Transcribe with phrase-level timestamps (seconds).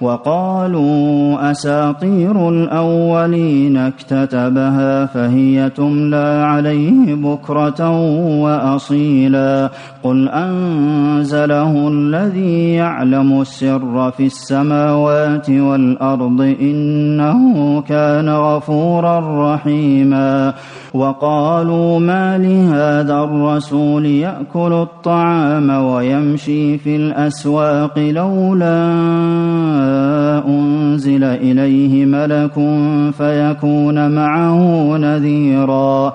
[0.00, 7.90] وقالوا أساطير الأولين اكتتبها فهي تملى عليه بكرة
[8.42, 9.70] وأصيلا
[10.02, 20.54] قل أنزله الذي يعلم السر في السماوات والأرض إنه كان غفورا رحيما
[20.94, 28.88] وقالوا ما لهذا الرسول يأكل الطعام ويمشي في الأسواق لولا
[30.48, 32.54] أنزل إليه ملك
[33.12, 36.14] فيكون معه نذيرا.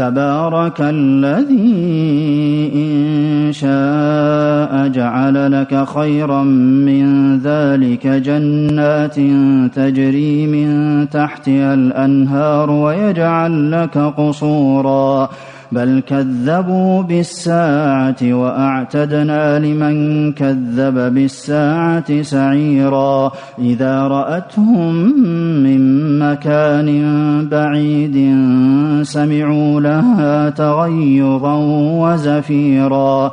[0.00, 1.72] تبارك الذي
[2.74, 6.42] إن شاء جعل لك خيرا
[6.88, 9.14] من ذلك جنات
[9.74, 15.28] تجري من تحتها الأنهار ويجعل لك قصورا
[15.72, 24.94] بل كذبوا بالساعة وأعتدنا لمن كذب بالساعة سعيرا إذا رأتهم
[25.62, 26.88] من مكان
[27.48, 28.16] بعيد
[29.02, 31.54] سمعوا لها تغيظا
[32.02, 33.32] وزفيرا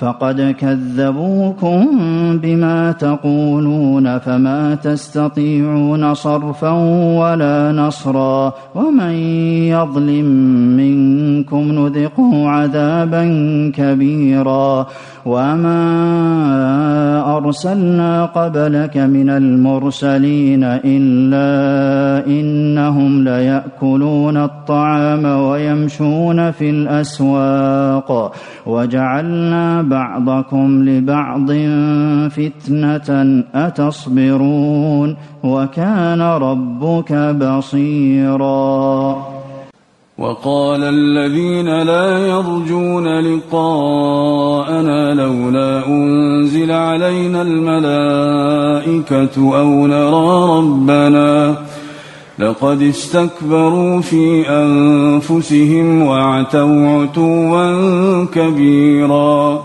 [0.00, 1.86] فقد كذبوكم
[2.42, 6.70] بما تقولون فما تستطيعون صرفا
[7.20, 9.12] ولا نصرا ومن
[9.68, 10.26] يظلم
[10.76, 13.24] منكم نذقه عذابا
[13.76, 14.86] كبيرا
[15.26, 15.76] وما
[17.36, 28.32] أرسلنا قبلك من المرسلين إلا إنهم ليأكلون الطعام ويمشون في الأسواق
[28.66, 31.48] وجعلنا بعضكم لبعض
[32.30, 33.08] فتنة
[33.54, 38.60] أتصبرون وكان ربك بصيرا.
[40.18, 51.56] وقال الذين لا يرجون لقاءنا لولا أنزل علينا الملائكة أو نرى ربنا
[52.38, 57.66] لقد استكبروا في أنفسهم وعتوا عتوا
[58.24, 59.64] كبيرا.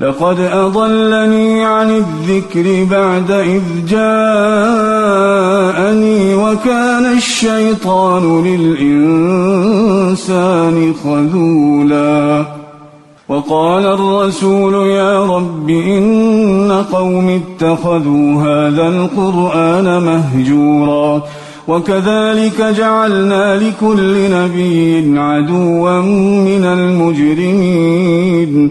[0.00, 3.98] لقد أضلني عن الذكر بعد إذ جاءني
[6.34, 9.74] وكان الشيطان للإنسان
[11.04, 12.44] خذولا
[13.28, 21.22] وقال الرسول يا رب إن قوم اتخذوا هذا القرآن مهجورا
[21.68, 28.70] وكذلك جعلنا لكل نبي عدوا من المجرمين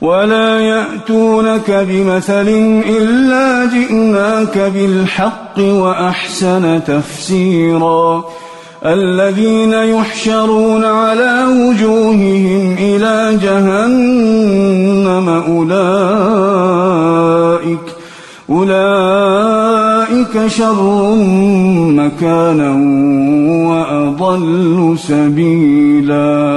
[0.00, 2.48] ولا يأتونك بمثل
[2.88, 8.24] إلا جئناك بالحق وأحسن تفسيرا
[8.86, 16.76] الذين يحشرون على وجوههم إلى جهنم أولئك
[18.50, 21.14] أولئك شر
[21.90, 22.72] مكانا
[23.70, 26.56] وأضل سبيلاً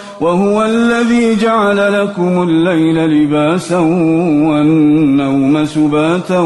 [0.21, 3.79] وهو الذي جعل لكم الليل لباسا
[4.47, 6.39] والنوم سباتا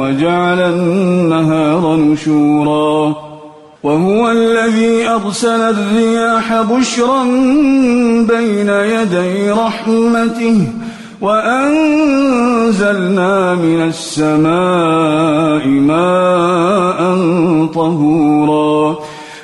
[0.00, 3.16] وجعل النهار نشورا
[3.82, 7.24] وهو الذي أرسل الرياح بشرا
[8.28, 10.66] بين يدي رحمته
[11.20, 12.74] وأنزلنا
[13.54, 16.23] من السماء ماء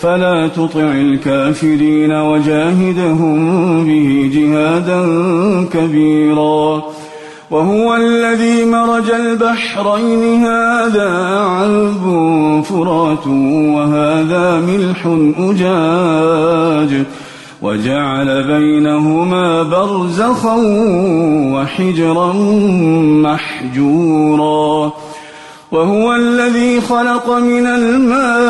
[0.00, 3.36] فلا تطع الكافرين وجاهدهم
[3.84, 5.02] به جهادا
[5.72, 6.82] كبيرا.
[7.50, 12.04] وهو الذي مرج البحرين هذا عذب
[12.64, 13.26] فرات
[13.76, 15.06] وهذا ملح
[15.38, 17.04] أجاج.
[17.62, 20.56] وجعل بينهما برزخا
[21.54, 22.32] وحجرا
[23.22, 24.92] محجورا.
[25.72, 28.49] وهو الذي خلق من الماء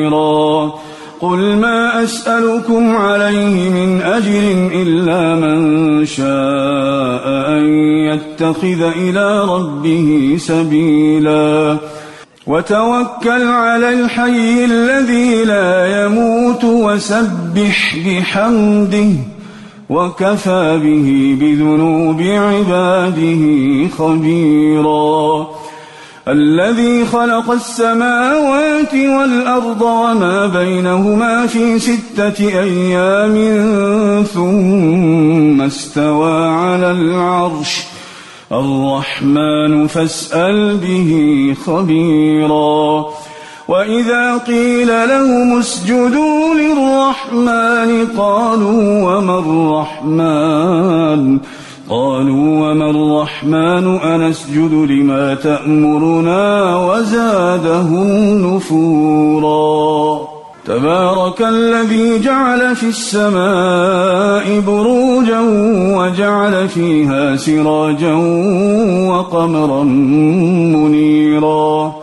[2.03, 7.65] أسألكم عليه من أجر إلا من شاء أن
[8.09, 11.77] يتخذ إلى ربه سبيلا.
[12.47, 19.09] وتوكل على الحي الذي لا يموت وسبح بحمده
[19.89, 23.43] وكفى به بذنوب عباده
[23.97, 25.60] خبيراً.
[26.27, 33.35] الذي خلق السماوات والأرض وما بينهما في ستة أيام
[34.33, 37.83] ثم استوى على العرش
[38.51, 43.05] الرحمن فاسأل به خبيرا
[43.67, 51.39] وإذا قيل لهم اسجدوا للرحمن قالوا وما الرحمن
[51.91, 58.07] قالوا وما الرحمن أنسجد لما تأمرنا وزادهم
[58.47, 60.21] نفورا.
[60.65, 65.39] تبارك الذي جعل في السماء بروجا
[65.97, 68.13] وجعل فيها سراجا
[69.09, 69.83] وقمرا
[70.73, 71.95] منيرا.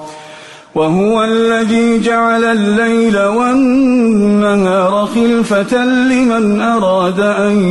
[0.75, 7.69] وهو الذي جعل الليل والنهار خلفة لمن أراد أن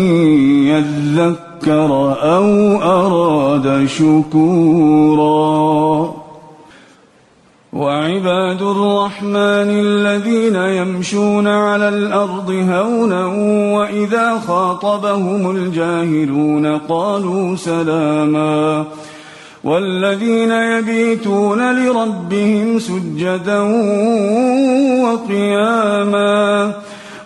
[0.68, 1.47] يذكر.
[1.68, 5.28] ذكر أو أراد شكورا.
[7.74, 13.26] وعباد الرحمن الذين يمشون على الأرض هونا
[13.78, 18.86] وإذا خاطبهم الجاهلون قالوا سلاما.
[19.64, 23.60] والذين يبيتون لربهم سجدا
[25.04, 26.74] وقياما.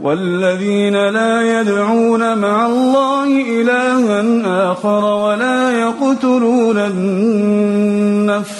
[0.00, 3.26] والذين لا يدعون مع الله
[3.60, 8.54] إلها آخر ولا يقتلون النفس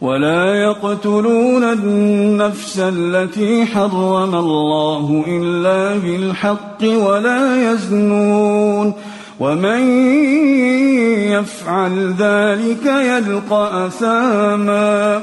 [0.00, 8.92] ولا يقتلون النفس التي حرم الله إلا بالحق ولا يزنون
[9.40, 9.80] ومن
[11.30, 15.22] يفعل ذلك يلقى أثاما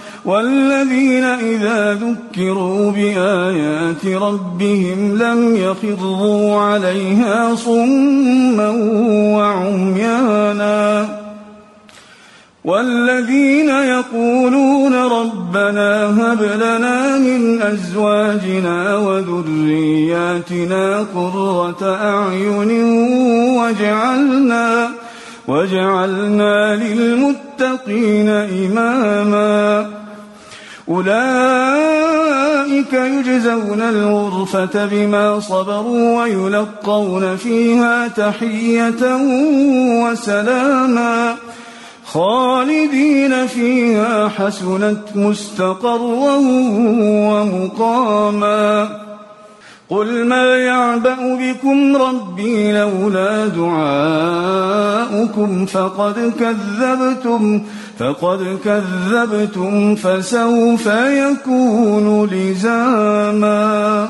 [0.25, 8.69] والذين إذا ذكروا بآيات ربهم لم يخضوا عليها صما
[9.37, 11.07] وعميانا.
[12.65, 22.83] والذين يقولون ربنا هب لنا من أزواجنا وذرياتنا قرة أعين
[23.57, 24.89] واجعلنا
[25.47, 30.00] واجعلنا للمتقين إماما.
[30.91, 39.15] أولئك يجزون الغرفة بما صبروا ويلقون فيها تحية
[40.03, 41.35] وسلاما
[42.05, 46.35] خالدين فيها حسنت مستقرا
[47.31, 48.89] ومقاما
[49.91, 54.85] قل ما يعبأ بكم ربي لولا دعاؤكم
[55.65, 57.61] فقد كذبتم
[57.99, 64.09] فقد كذبتم فسوف يكون لزاما